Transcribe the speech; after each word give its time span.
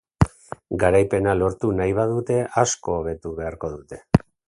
Garaipena 0.83 1.35
lortu 1.43 1.71
nahi 1.81 1.95
badute 2.01 2.41
asko 2.65 2.97
hobetu 2.99 3.39
beharko 3.43 3.75
dute. 3.79 4.05